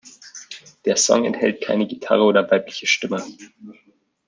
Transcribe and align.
Der 0.85 0.95
Song 0.97 1.25
enthält 1.25 1.61
keine 1.61 1.85
Gitarre 1.85 2.23
oder 2.23 2.49
weibliche 2.49 2.87
Stimme. 2.87 3.23